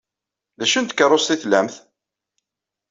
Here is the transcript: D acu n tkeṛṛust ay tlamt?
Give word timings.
D 0.59 0.61
acu 0.65 0.79
n 0.79 0.85
tkeṛṛust 0.85 1.33
ay 1.33 1.39
tlamt? 1.39 1.75